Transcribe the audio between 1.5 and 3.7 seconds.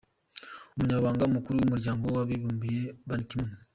w’Umuryango w’Abibumbye, Ban Ki Moon